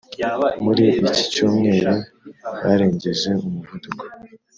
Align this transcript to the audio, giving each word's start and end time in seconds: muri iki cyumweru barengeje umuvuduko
muri 0.63 0.85
iki 1.09 1.23
cyumweru 1.33 1.93
barengeje 2.61 3.29
umuvuduko 3.47 4.03